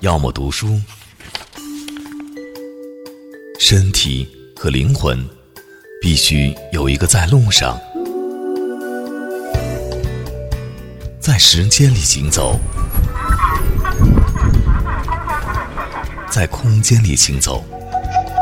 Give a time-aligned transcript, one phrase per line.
[0.00, 0.80] 要么读书。
[3.58, 4.26] 身体
[4.56, 5.22] 和灵魂
[6.00, 7.78] 必须有一个在路上，
[11.20, 12.58] 在时间里行走，
[16.30, 17.62] 在空间里行走。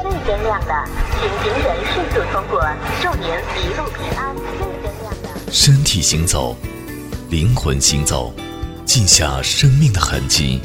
[0.05, 2.65] 绿灯亮了，请行人迅速通过，
[3.02, 3.29] 祝您
[3.61, 4.34] 一路平安。
[4.37, 4.41] 绿
[4.80, 5.52] 灯亮了。
[5.52, 6.56] 身体行走，
[7.30, 8.33] 灵魂行走，
[8.84, 10.61] 记下生命的痕迹，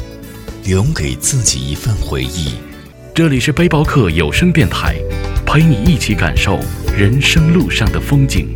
[0.66, 2.54] 留给自己一份回忆。
[3.14, 4.96] 这里是背包客有声电台，
[5.46, 6.58] 陪你一起感受
[6.98, 8.48] 人生路上的风景。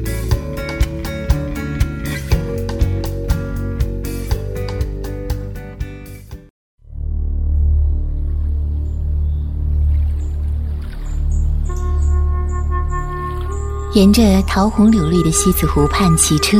[13.94, 16.58] 沿着桃红柳绿的西子湖畔骑车，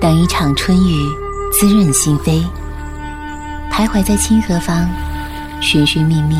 [0.00, 1.02] 等一场春雨
[1.50, 2.44] 滋润心扉。
[3.76, 4.88] 徘徊在清河坊，
[5.60, 6.34] 寻寻觅觅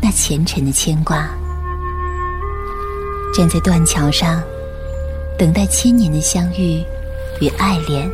[0.00, 1.28] 那前尘的牵挂。
[3.34, 4.40] 站在断桥上，
[5.36, 6.80] 等待千年的相遇
[7.40, 8.08] 与爱恋。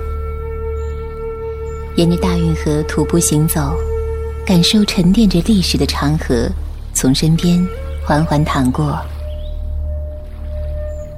[1.96, 3.76] 沿着大运河徒步行走，
[4.46, 6.48] 感受沉淀着历史的长河
[6.94, 7.62] 从身边
[8.02, 8.98] 缓缓淌过。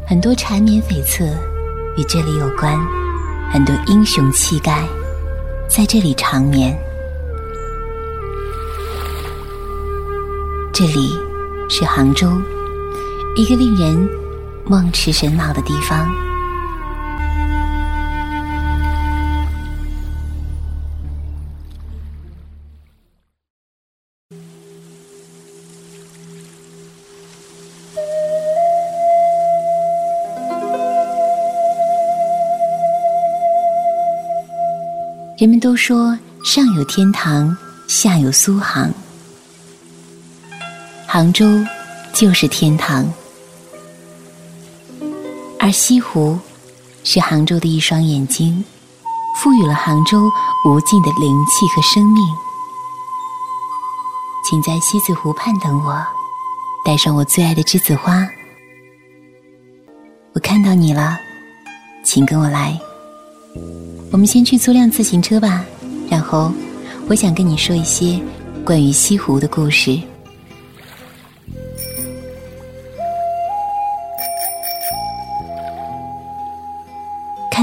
[0.04, 1.30] 很多缠绵悱恻
[1.96, 2.76] 与这里有关，
[3.52, 4.84] 很多英雄气概
[5.68, 6.76] 在这里长眠。
[10.80, 11.14] 这里
[11.68, 12.26] 是杭州，
[13.36, 14.08] 一个令人
[14.64, 16.10] 梦驰神往的地方。
[35.36, 37.54] 人们都说上有天堂，
[37.86, 38.90] 下有苏杭。
[41.12, 41.44] 杭州
[42.14, 43.04] 就是天堂，
[45.58, 46.38] 而西湖
[47.02, 48.64] 是杭州的一双眼睛，
[49.42, 50.30] 赋予了杭州
[50.64, 52.22] 无尽的灵气和生命。
[54.48, 56.00] 请在西子湖畔等我，
[56.84, 58.24] 带上我最爱的栀子花。
[60.32, 61.18] 我看到你了，
[62.04, 62.80] 请跟我来。
[64.12, 65.64] 我们先去租辆自行车吧，
[66.08, 66.52] 然后
[67.08, 68.22] 我想跟你说一些
[68.64, 70.00] 关于西湖的故事。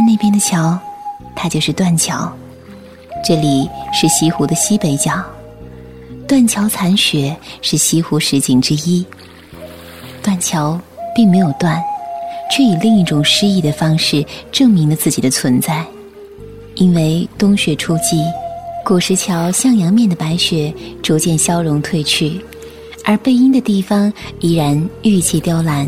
[0.07, 0.79] 那边的桥，
[1.35, 2.31] 它就是断桥。
[3.21, 5.21] 这里是西湖的西北角，
[6.25, 9.05] 断桥残雪是西湖十景之一。
[10.23, 10.79] 断桥
[11.13, 11.83] 并没有断，
[12.49, 15.85] 却以另一种诗意的方式证明了自己的存在。
[16.75, 18.23] 因为冬雪初霁，
[18.85, 22.39] 古石桥向阳面的白雪逐渐消融褪去，
[23.03, 25.85] 而背阴的地方依然玉砌雕栏。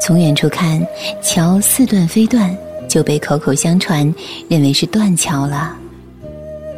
[0.00, 0.86] 从远处看，
[1.20, 2.56] 桥似断非断，
[2.88, 4.14] 就被口口相传，
[4.48, 5.76] 认为是断桥了。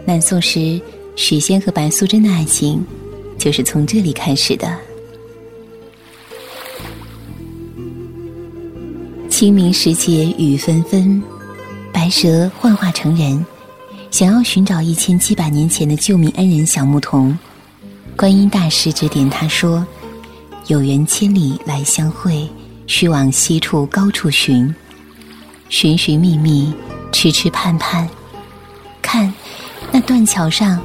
[0.04, 0.80] 南宋时，
[1.16, 2.84] 许仙和白素贞的爱情，
[3.38, 4.78] 就是从这里开始的。
[9.28, 11.22] 清明时节雨纷纷。
[11.92, 13.44] 白蛇幻化成人，
[14.10, 17.36] 想要寻找一千七百年前的救命恩人小牧童。
[18.16, 19.84] 观音大师指点他说
[20.68, 22.48] ：“有缘千里来相会，
[22.86, 24.72] 须往西处高处寻。
[25.68, 26.72] 寻寻觅觅，
[27.12, 28.08] 痴痴盼盼。
[29.02, 29.32] 看，
[29.92, 30.80] 那断桥上，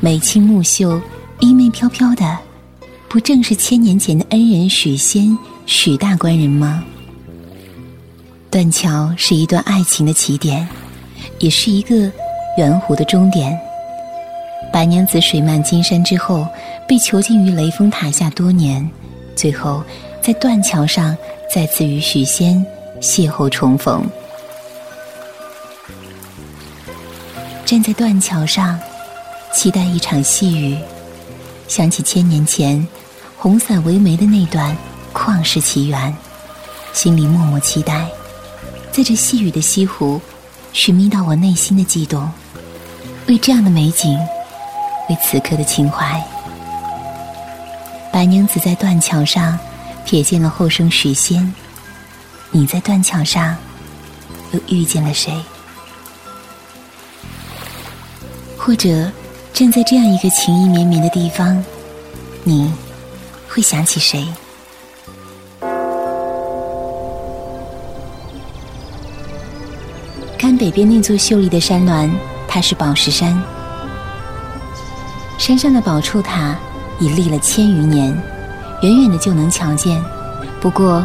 [0.00, 1.00] 眉清目秀，
[1.40, 2.38] 衣袂飘飘的，
[3.08, 6.82] 不正是千年前的恩人许仙许大官人吗？”
[8.50, 10.68] 断桥是一段爱情的起点，
[11.38, 12.10] 也是一个
[12.58, 13.58] 圆弧的终点。
[14.72, 16.46] 白娘子水漫金山之后，
[16.88, 18.86] 被囚禁于雷峰塔下多年，
[19.34, 19.82] 最后
[20.20, 21.16] 在断桥上
[21.50, 22.64] 再次与许仙
[23.00, 24.04] 邂逅重逢。
[27.72, 28.78] 站在断桥上，
[29.50, 30.76] 期待一场细雨，
[31.68, 32.86] 想起千年前
[33.34, 34.76] 红伞为媒的那段
[35.14, 36.14] 旷世奇缘，
[36.92, 38.06] 心里默默期待。
[38.92, 40.20] 在这细雨的西湖，
[40.74, 42.30] 寻觅到我内心的悸动，
[43.26, 44.18] 为这样的美景，
[45.08, 46.22] 为此刻的情怀。
[48.12, 49.58] 白娘子在断桥上
[50.04, 51.54] 瞥见了后生许仙，
[52.50, 53.56] 你在断桥上
[54.50, 55.32] 又遇见了谁？
[58.64, 59.10] 或者
[59.52, 61.62] 站在这样一个情意绵绵的地方，
[62.44, 62.72] 你
[63.48, 64.24] 会想起谁？
[70.38, 72.08] 看北边那座秀丽的山峦，
[72.46, 73.36] 它是宝石山。
[75.38, 76.56] 山上的宝柱塔
[77.00, 78.16] 已立了千余年，
[78.82, 80.00] 远远的就能瞧见。
[80.60, 81.04] 不过，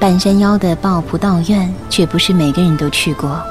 [0.00, 3.42] 半山腰的抱朴道院却不是每个人都去过。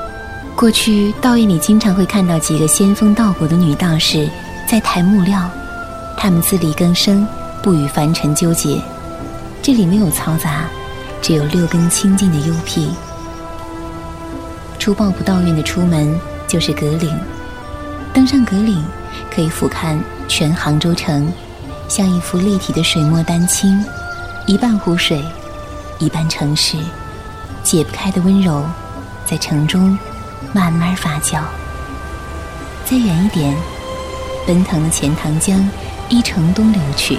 [0.55, 4.29] 过去道院里经常会看到几个仙风道骨的女道士
[4.67, 5.49] 在抬木料，
[6.15, 7.27] 她们自力更生，
[7.61, 8.79] 不与凡尘纠结。
[9.61, 10.65] 这里没有嘈杂，
[11.21, 12.89] 只有六根清净的幽僻。
[14.79, 16.17] 出抱朴道院的出门
[16.47, 17.13] 就是阁岭，
[18.13, 18.81] 登上阁岭，
[19.33, 19.97] 可以俯瞰
[20.27, 21.29] 全杭州城，
[21.89, 23.83] 像一幅立体的水墨丹青，
[24.45, 25.23] 一半湖水，
[25.99, 26.77] 一半城市，
[27.63, 28.63] 解不开的温柔，
[29.25, 29.97] 在城中。
[30.53, 31.41] 慢慢发酵。
[32.85, 33.53] 再远一点，
[34.45, 35.67] 奔腾的钱塘江
[36.09, 37.17] 依城东流去。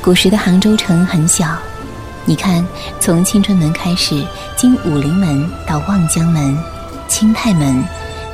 [0.00, 1.56] 古时的杭州城很小，
[2.24, 2.66] 你看，
[2.98, 4.26] 从青春门开始，
[4.56, 6.58] 经武陵门到望江门、
[7.06, 7.84] 清泰门，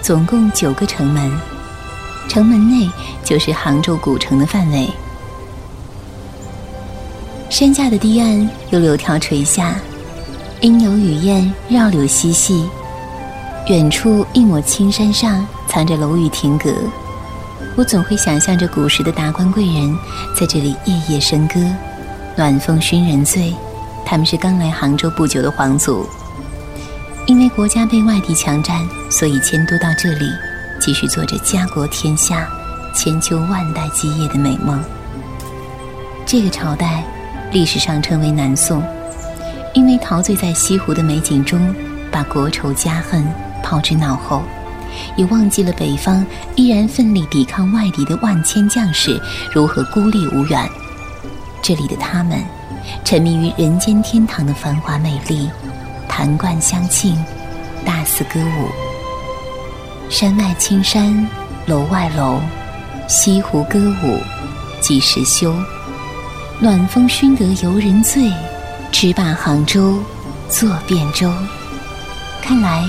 [0.01, 1.31] 总共九个城门。
[2.27, 2.91] 城门内
[3.23, 4.91] 就是杭州古城的范围。
[7.59, 9.75] 山下的堤岸有柳条垂下，
[10.61, 12.65] 莺莺雨燕绕柳嬉戏。
[13.67, 16.73] 远处一抹青山上藏着楼宇亭阁，
[17.77, 19.93] 我总会想象着古时的达官贵人
[20.37, 21.59] 在这里夜夜笙歌，
[22.37, 23.53] 暖风熏人醉。
[24.07, 26.07] 他们是刚来杭州不久的皇族，
[27.27, 30.31] 因为国家被外敌强占，所以迁都到这里，
[30.81, 32.49] 继续做着家国天下、
[32.95, 34.81] 千秋万代基业的美梦。
[36.25, 37.03] 这个朝代。
[37.51, 38.83] 历史上称为南宋，
[39.73, 41.75] 因为陶醉在西湖的美景中，
[42.11, 43.25] 把国仇家恨
[43.63, 44.43] 抛之脑后，
[45.17, 46.25] 也忘记了北方
[46.57, 49.19] 依然奋力抵抗外敌的万千将士
[49.51, 50.69] 如何孤立无援。
[51.63, 52.39] 这里的他们，
[53.03, 55.49] 沉迷于人间天堂的繁华美丽，
[56.07, 57.17] 弹冠相庆，
[57.85, 58.69] 大肆歌舞。
[60.11, 61.27] 山外青山，
[61.67, 62.41] 楼外楼，
[63.09, 64.19] 西湖歌舞，
[64.83, 65.55] 几时休？
[66.61, 68.33] 暖风熏得游人醉，
[68.91, 69.97] 直把杭州
[70.49, 71.31] 作汴州。
[72.43, 72.83] 看来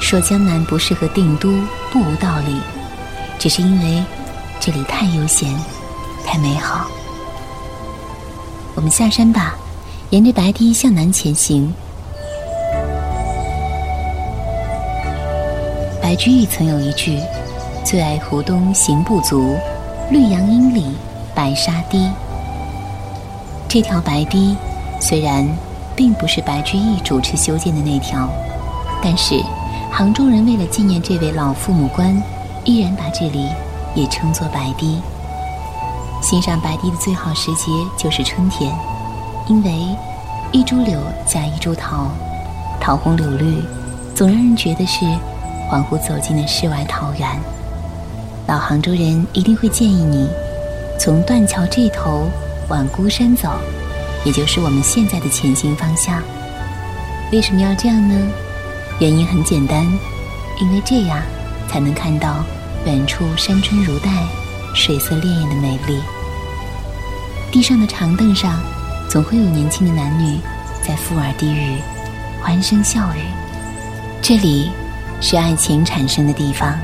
[0.00, 1.52] 说江南不适合定都
[1.92, 2.58] 不无道理，
[3.38, 4.02] 只是因为
[4.58, 5.54] 这里太悠闲，
[6.26, 6.86] 太美好。
[8.74, 9.54] 我们下山吧，
[10.08, 11.74] 沿着白堤向南前行。
[16.00, 17.20] 白居易曾有一句
[17.84, 19.58] ：“最爱湖东行不足，
[20.10, 20.96] 绿杨阴里
[21.34, 22.10] 白沙堤。”
[23.72, 24.56] 这条白堤，
[24.98, 25.48] 虽然
[25.94, 28.28] 并不是白居易主持修建的那条，
[29.00, 29.40] 但是
[29.92, 32.20] 杭州人为了纪念这位老父母官，
[32.64, 33.46] 依然把这里
[33.94, 35.00] 也称作白堤。
[36.20, 38.74] 欣赏白堤的最好时节就是春天，
[39.46, 39.86] 因为
[40.50, 42.08] 一株柳加一株桃，
[42.80, 43.62] 桃红柳绿，
[44.16, 45.04] 总让人觉得是
[45.70, 47.40] 恍惚走进了世外桃源。
[48.48, 50.28] 老杭州人一定会建议你
[50.98, 52.28] 从断桥这头。
[52.70, 53.50] 往孤山走，
[54.24, 56.22] 也就是我们现在的前行方向。
[57.32, 58.14] 为什么要这样呢？
[59.00, 59.84] 原因很简单，
[60.60, 61.20] 因为这样
[61.68, 62.44] 才能看到
[62.86, 64.08] 远处山川如黛、
[64.72, 66.00] 水色潋滟的美丽。
[67.50, 68.60] 地上的长凳上，
[69.08, 70.38] 总会有年轻的男女
[70.86, 71.78] 在附耳低语，
[72.40, 73.20] 欢声笑语。
[74.22, 74.70] 这里
[75.20, 76.78] 是爱情产生的地方。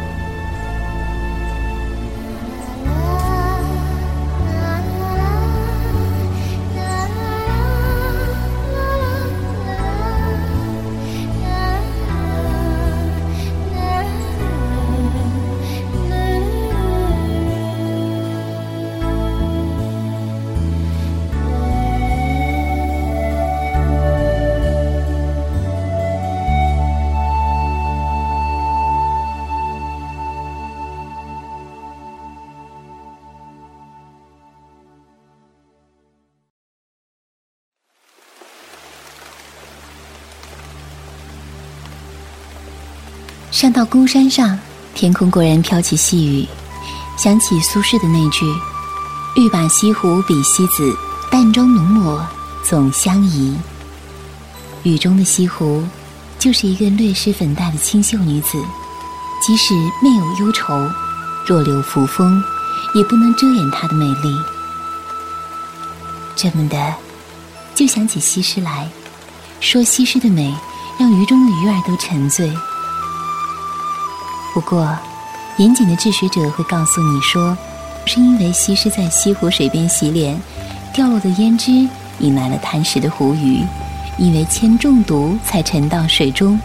[43.56, 44.58] 上到孤山上，
[44.94, 46.46] 天空果然飘起细雨，
[47.16, 48.44] 想起苏轼的那句
[49.34, 50.94] ：“欲把西湖比西子，
[51.30, 52.22] 淡妆浓抹
[52.62, 53.56] 总相宜。”
[54.84, 55.82] 雨中的西湖，
[56.38, 58.62] 就是一个略施粉黛的清秀女子，
[59.40, 59.72] 即使
[60.02, 60.86] 面有忧愁，
[61.46, 62.38] 若柳扶风，
[62.94, 64.38] 也不能遮掩她的美丽。
[66.36, 66.94] 这么的，
[67.74, 68.86] 就想起西施来，
[69.60, 70.54] 说西施的美，
[70.98, 72.52] 让鱼中的鱼儿都沉醉。
[74.56, 74.88] 不过，
[75.58, 77.54] 严谨的治学者会告诉你说，
[78.06, 80.40] 是因为西施在西湖水边洗脸，
[80.94, 81.86] 掉落的胭脂
[82.20, 83.60] 引来了贪食的湖鱼，
[84.16, 86.58] 因为铅中毒才沉到水中。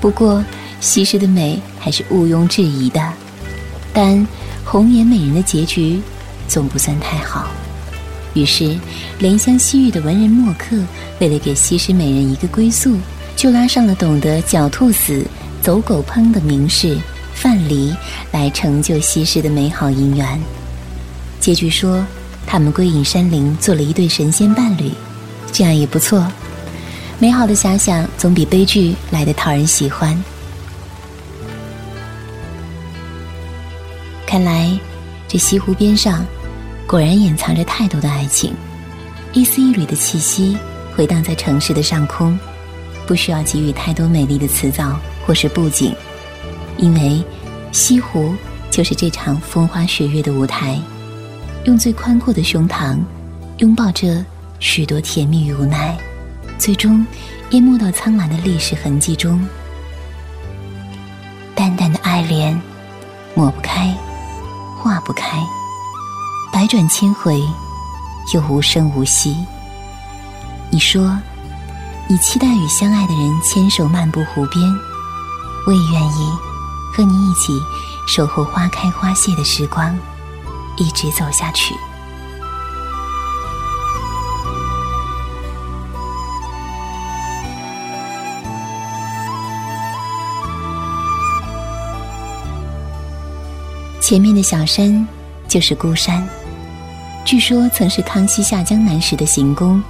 [0.00, 0.42] 不过，
[0.80, 3.12] 西施的美还是毋庸置疑的，
[3.92, 4.26] 但
[4.64, 6.00] 红颜美人的结局
[6.48, 7.48] 总不算太好。
[8.32, 8.78] 于是，
[9.20, 10.74] 怜香惜玉的文人墨客
[11.18, 12.96] 为了给西施美人一个归宿，
[13.36, 15.22] 就拉上了懂得“狡兔死，
[15.62, 16.96] 走狗烹”的名士
[17.34, 17.94] 范蠡
[18.32, 20.40] 来成就西施的美好姻缘。
[21.40, 22.04] 结局说，
[22.46, 24.90] 他们归隐山林，做了一对神仙伴侣，
[25.52, 26.26] 这样也不错。
[27.18, 30.16] 美好的遐想总比悲剧来的讨人喜欢。
[34.26, 34.78] 看来，
[35.26, 36.24] 这西湖边上。
[36.86, 38.52] 果然掩藏着太多的爱情，
[39.32, 40.58] 一丝一缕的气息
[40.96, 42.36] 回荡在城市的上空，
[43.06, 44.98] 不需要给予太多美丽的辞藻
[45.30, 45.94] 或是布景，
[46.76, 47.24] 因为
[47.70, 48.34] 西湖
[48.68, 50.76] 就是这场风花雪月的舞台，
[51.66, 52.98] 用最宽阔的胸膛
[53.58, 54.24] 拥抱着
[54.58, 55.96] 许多甜蜜与无奈，
[56.58, 57.06] 最终
[57.50, 59.40] 淹没到苍蓝的历史痕迹中，
[61.54, 62.60] 淡淡的爱恋
[63.36, 63.94] 抹不开，
[64.82, 65.38] 化不开。
[66.52, 67.40] 百转千回，
[68.34, 69.36] 又无声无息。
[70.72, 71.16] 你说，
[72.08, 74.60] 你期待与相爱的人牵手漫步湖边，
[75.70, 76.36] 我也愿意
[76.92, 77.62] 和你一起
[78.04, 79.96] 守候花开花谢的时光，
[80.76, 81.72] 一直走下去。
[94.00, 95.06] 前面的小山
[95.46, 96.28] 就是孤山。
[97.24, 99.80] 据说曾是康熙下江南时的行宫，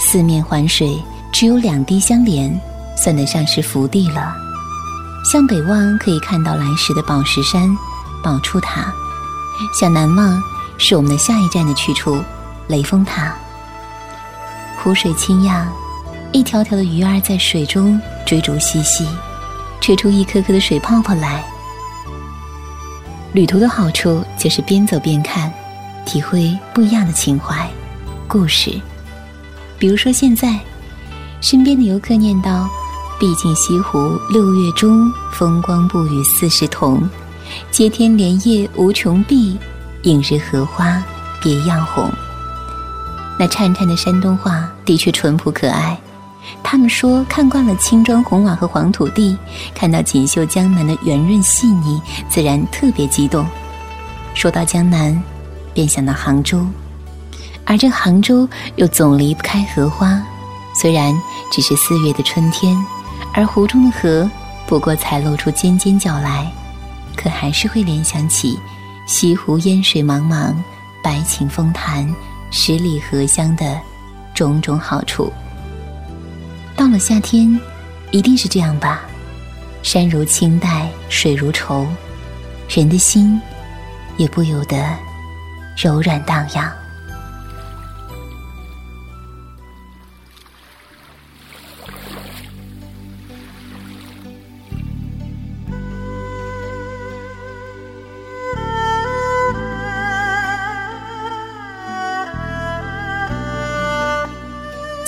[0.00, 1.00] 四面环水，
[1.32, 2.52] 只有两堤相连，
[2.96, 4.49] 算得上是福地了。
[5.24, 7.76] 向北望可以看到来时的宝石山、
[8.22, 8.92] 宝柱塔；
[9.78, 10.42] 向南望
[10.78, 12.22] 是我们的下一站的去处——
[12.68, 13.34] 雷峰塔。
[14.78, 15.66] 湖水清漾，
[16.32, 19.06] 一条条的鱼儿在水中追逐嬉戏，
[19.80, 21.44] 吹出一颗颗的水泡泡来。
[23.32, 25.52] 旅途的好处就是边走边看。
[26.06, 27.70] 体会不一样的情怀、
[28.26, 28.80] 故事。
[29.78, 30.58] 比如说，现在
[31.40, 32.66] 身边的游客念叨
[33.20, 37.06] ：“毕竟西湖六月中，风光不与四时同。
[37.70, 39.58] 接天莲叶无穷碧，
[40.04, 41.00] 映日荷花
[41.42, 42.10] 别样红。”
[43.38, 46.00] 那颤颤的山东话的确淳朴可爱。
[46.62, 49.36] 他们说看惯了青砖红瓦和黄土地，
[49.74, 52.00] 看到锦绣江南的圆润细腻，
[52.30, 53.46] 自然特别激动。
[54.34, 55.22] 说到江南。
[55.72, 56.66] 便想到杭州，
[57.64, 60.20] 而这杭州又总离不开荷花。
[60.74, 61.14] 虽然
[61.52, 62.76] 只是四月的春天，
[63.32, 64.28] 而湖中的荷
[64.66, 66.50] 不过才露出尖尖角来，
[67.16, 68.58] 可还是会联想起
[69.06, 70.54] 西湖烟水茫茫、
[71.02, 72.12] 白顷风潭、
[72.50, 73.80] 十里荷香的
[74.34, 75.32] 种种好处。
[76.76, 77.58] 到了夏天，
[78.10, 79.02] 一定是这样吧？
[79.82, 81.86] 山如青黛，水如愁，
[82.68, 83.40] 人的心
[84.16, 84.76] 也不由得。
[85.76, 86.70] 柔软荡漾。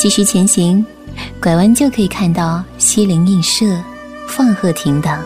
[0.02, 0.84] 继续前行，
[1.40, 3.80] 拐弯就可以看到西泠印社、
[4.26, 5.16] 放鹤亭等。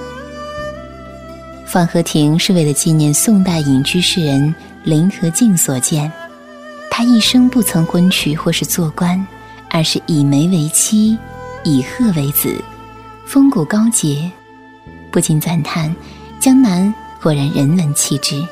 [1.66, 4.54] 放鹤亭是为了纪念宋代隐居诗人。
[4.84, 6.12] 林和靖所建，
[6.90, 9.26] 他一生不曾婚娶或是做官，
[9.70, 11.16] 而是以梅为妻，
[11.64, 12.54] 以鹤为子，
[13.24, 14.30] 风骨高洁，
[15.10, 15.96] 不禁赞叹：
[16.38, 16.92] 江南
[17.22, 18.46] 果然人文气质。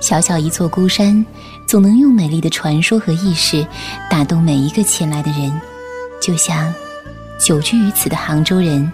[0.00, 1.24] 小小一座孤山，
[1.72, 3.66] 总能用美丽的传说和轶事
[4.10, 5.50] 打动每一个前来的人，
[6.20, 6.70] 就像
[7.40, 8.92] 久居于此的杭州人，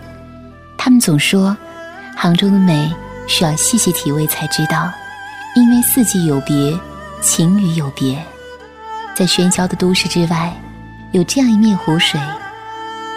[0.76, 1.56] 他们总说，
[2.16, 2.88] 杭州的美
[3.26, 4.88] 需要细细体味才知道。
[5.56, 6.78] 因为四季有别，
[7.20, 8.24] 晴雨有别，
[9.12, 10.56] 在喧嚣的都市之外，
[11.10, 12.20] 有这样一面湖水，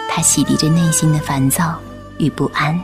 [0.08, 1.78] 它洗涤着内心的烦躁
[2.18, 2.76] 与不安。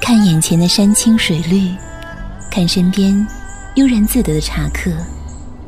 [0.00, 1.70] 看眼前的山青水绿，
[2.56, 3.14] 看身边
[3.74, 4.90] 悠然自得的茶客，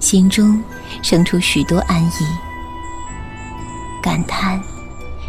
[0.01, 0.59] 心中
[1.03, 2.11] 生出许多安逸，
[4.03, 4.59] 感叹：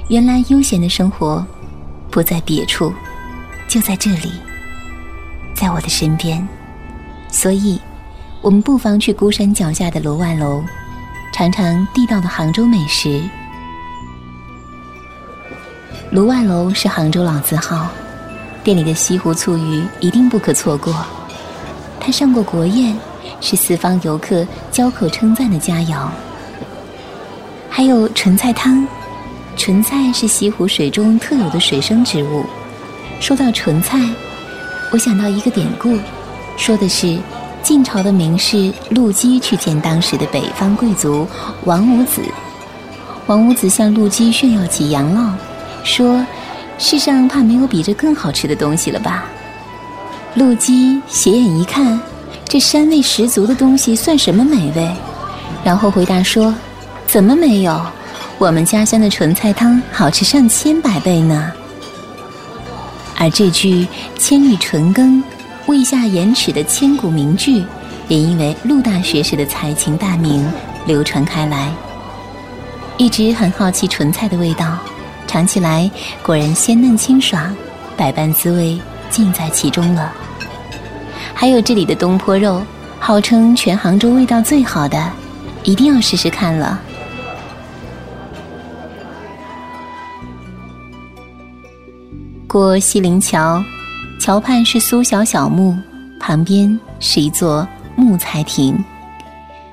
[0.08, 1.46] 原来悠闲的生活
[2.10, 2.94] 不在别处，
[3.68, 4.32] 就在这里。
[5.54, 6.48] 在我的身边，
[7.30, 7.78] 所以，
[8.40, 10.64] 我们不妨去孤山脚下的楼外楼，
[11.34, 13.22] 尝尝地道的杭州美食。
[16.10, 17.90] 卢外楼是杭州老字号，
[18.64, 20.96] 店里的西湖醋鱼一定不可错过。
[22.00, 22.98] 它上过国宴，
[23.42, 26.08] 是四方游客交口称赞的佳肴。
[27.70, 28.86] 还有纯菜汤，
[29.56, 32.46] 莼菜是西湖水中特有的水生植物。
[33.20, 34.00] 说到莼菜，
[34.92, 35.98] 我想到一个典故，
[36.58, 37.18] 说的是
[37.62, 41.28] 晋朝的名士陆机去见当时的北方贵族
[41.66, 42.22] 王五子。
[43.28, 45.32] 王五子向陆机炫耀起羊酪，
[45.84, 46.26] 说
[46.80, 49.26] ：“世上怕没有比这更好吃的东西了吧？”
[50.36, 52.00] 陆基斜眼一看，
[52.48, 54.90] 这膻味十足的东西算什么美味？
[55.64, 56.54] 然后回答说
[57.08, 57.82] ：“怎么没有？
[58.38, 61.52] 我们家乡的莼菜汤好吃上千百倍呢。”
[63.18, 65.22] 而这句“千里纯耕，
[65.66, 67.66] 未下盐池”的千古名句，
[68.08, 70.48] 也因为陆大学士的才情大名
[70.86, 71.72] 流传开来。
[72.98, 74.78] 一直很好奇莼菜的味道，
[75.26, 75.90] 尝起来
[76.22, 77.54] 果然鲜嫩清爽，
[77.98, 80.14] 百般滋味尽在其中了。
[81.34, 82.62] 还有这里的东坡肉，
[83.00, 85.12] 号称全杭州味道最好的，
[85.64, 86.80] 一定要试试看了。
[92.48, 93.64] 过西泠桥，
[94.20, 95.78] 桥畔是苏小小墓，
[96.20, 98.84] 旁边是一座木材亭，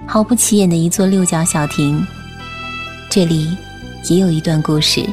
[0.07, 2.07] 毫不起眼的一座六角小亭。
[3.09, 3.57] 这里
[4.11, 5.05] 也有一段故事，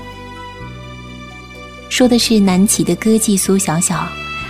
[1.93, 4.03] 说的是南齐的歌妓苏小小，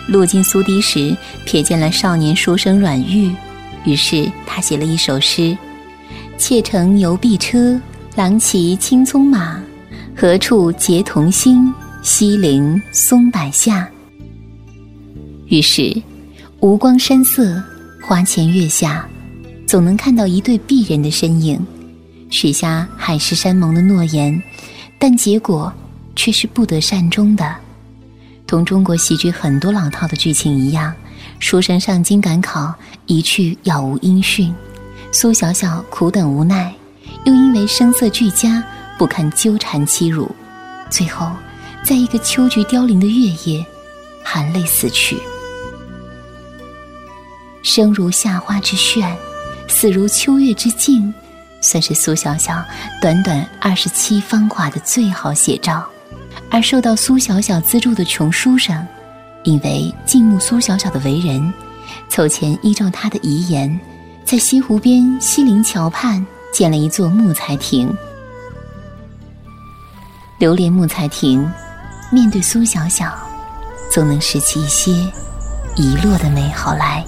[0.07, 1.13] 路经苏堤时，
[1.45, 3.29] 瞥见了少年书生阮玉，
[3.83, 5.57] 于是他写了一首诗
[6.39, 7.77] ：“妾乘牛壁车，
[8.15, 9.61] 郎骑青骢马，
[10.15, 11.69] 何处结同心？”
[12.01, 13.89] 西陵松柏下，
[15.47, 16.01] 于是
[16.61, 17.61] 无光山色，
[18.01, 19.05] 花前月下，
[19.67, 21.59] 总能看到一对璧人的身影，
[22.29, 24.41] 许下海誓山盟的诺言，
[24.97, 25.73] 但结果
[26.15, 27.55] 却是不得善终的。
[28.45, 30.93] 同中国戏剧很多老套的剧情一样，
[31.39, 32.73] 书生上京赶考，
[33.05, 34.53] 一去杳无音讯，
[35.11, 36.73] 苏小小苦等无奈，
[37.25, 38.63] 又因为声色俱佳，
[38.97, 40.29] 不堪纠缠欺辱，
[40.89, 41.31] 最后。
[41.85, 43.65] 在一个秋菊凋零的月夜，
[44.23, 45.17] 含泪死去。
[47.61, 49.13] 生如夏花之绚，
[49.67, 51.13] 死如秋月之静，
[51.59, 52.63] 算是苏小小
[53.01, 55.85] 短短二十七芳华的最好写照。
[56.53, 58.87] 而受到苏小小资助的穷书生，
[59.43, 61.51] 因为敬慕苏小小的为人，
[62.09, 63.79] 凑钱依照他的遗言，
[64.23, 67.91] 在西湖边西泠桥畔建了一座木材亭。
[70.37, 71.51] 流连木材亭。
[72.11, 73.11] 面对苏小小，
[73.91, 74.91] 总能拾起一些
[75.75, 77.03] 遗落的美好来。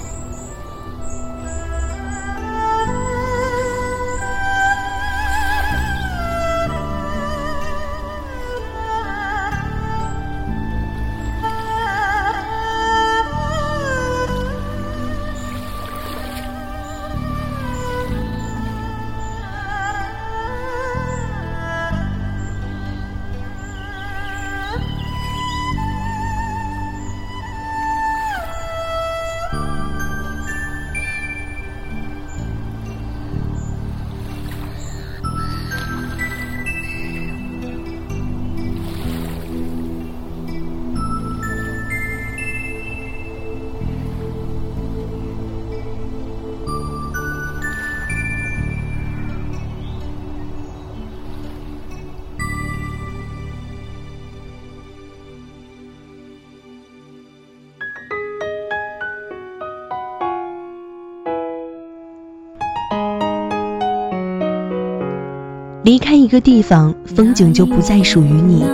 [65.85, 68.65] 离开一个地方，风景就不再属于你；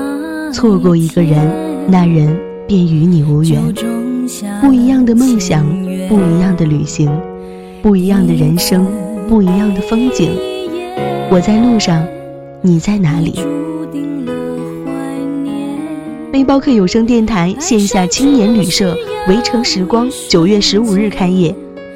[0.54, 1.52] 错过一个人，
[1.90, 2.34] 那人
[2.66, 3.62] 便与你无缘。
[4.62, 5.68] 不一样的梦想，
[6.08, 7.12] 不一样的旅行，
[7.82, 8.88] 不一样的人生，
[9.28, 10.32] 不一样的风景。
[11.30, 12.02] 我在路上，
[12.62, 13.34] 你在哪里？
[16.32, 18.96] 背包客有声电台线下青年旅社
[19.28, 21.54] “围城时光”九月十五日开业，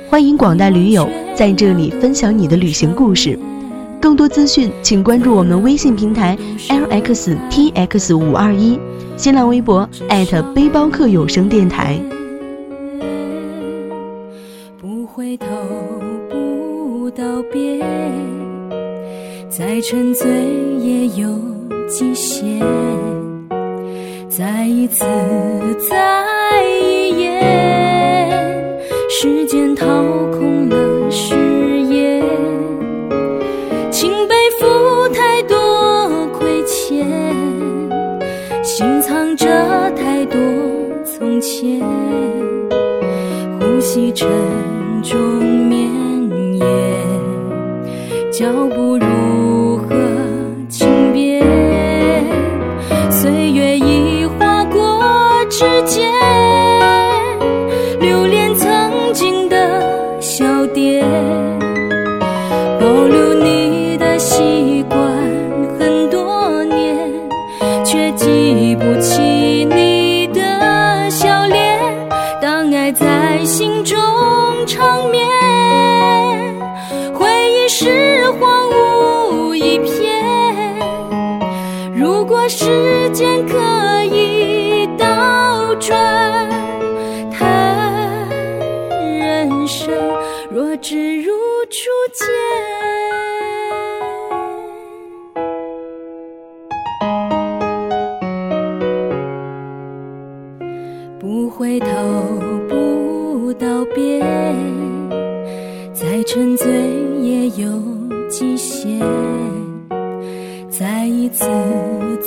[0.10, 3.40] 欢迎广大驴友在这里分享你的旅行故事。
[4.06, 6.38] 更多资讯，请关注我们微信平台
[6.70, 8.80] lxtx 五二一，
[9.18, 9.90] 新浪微博
[10.54, 12.00] 背包客有声电台。
[14.80, 15.48] 不回头，
[16.30, 17.84] 不道别，
[19.50, 20.30] 再沉醉
[20.80, 21.28] 也有
[21.90, 22.62] 极限。
[24.30, 25.04] 再一次，
[25.90, 26.15] 再
[44.26, 45.20] 沉重
[45.70, 45.88] 绵
[46.58, 46.66] 延，
[48.32, 49.96] 脚步如何
[50.68, 51.44] 轻便？
[53.12, 55.00] 岁月已划过
[55.48, 56.12] 指尖，
[58.00, 61.06] 留恋曾经的笑点，
[62.80, 65.00] 保留你的习惯
[65.78, 66.98] 很多年，
[67.84, 69.15] 却记不清。
[110.78, 111.46] 再一次，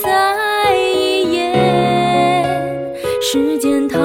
[0.02, 3.98] 再一眼，时间逃